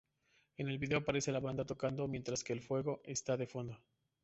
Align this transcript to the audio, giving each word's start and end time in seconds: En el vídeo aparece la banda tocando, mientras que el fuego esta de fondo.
En 0.57 0.67
el 0.67 0.79
vídeo 0.79 0.97
aparece 0.97 1.31
la 1.31 1.39
banda 1.39 1.63
tocando, 1.63 2.07
mientras 2.07 2.43
que 2.43 2.53
el 2.53 2.63
fuego 2.63 3.01
esta 3.05 3.37
de 3.37 3.45
fondo. 3.45 3.77